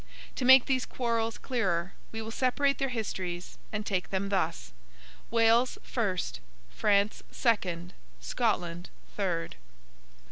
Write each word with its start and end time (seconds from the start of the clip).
To 0.37 0.45
make 0.45 0.65
these 0.65 0.87
quarrels 0.87 1.37
clearer, 1.37 1.93
we 2.11 2.23
will 2.23 2.31
separate 2.31 2.79
their 2.79 2.89
histories 2.89 3.59
and 3.71 3.85
take 3.85 4.09
them 4.09 4.29
thus. 4.29 4.71
Wales, 5.29 5.77
first. 5.83 6.39
France, 6.71 7.21
second. 7.29 7.93
Scotland, 8.19 8.89
third. 9.15 9.57